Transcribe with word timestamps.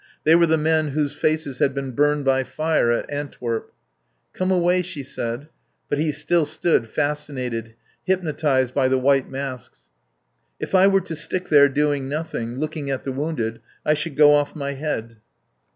They 0.23 0.33
were 0.33 0.47
the 0.47 0.57
men 0.57 0.87
whose 0.87 1.13
faces 1.13 1.59
had 1.59 1.75
been 1.75 1.91
burned 1.91 2.25
by 2.25 2.43
fire 2.43 2.89
at 2.91 3.05
Antwerp. 3.13 3.71
"Come 4.33 4.49
away," 4.49 4.81
she 4.81 5.03
said. 5.03 5.47
But 5.89 5.99
he 5.99 6.11
still 6.11 6.43
stood, 6.43 6.87
fascinated, 6.87 7.75
hypnotised 8.05 8.73
by 8.73 8.87
the 8.87 8.97
white 8.97 9.29
masks. 9.29 9.91
"If 10.59 10.73
I 10.73 10.87
were 10.87 11.01
to 11.01 11.15
stick 11.15 11.49
there, 11.49 11.69
doing 11.69 12.09
nothing, 12.09 12.55
looking 12.55 12.89
at 12.89 13.03
the 13.03 13.11
wounded, 13.11 13.59
I 13.85 13.93
should 13.93 14.15
go 14.15 14.33
off 14.33 14.55
my 14.55 14.73
head." 14.73 15.17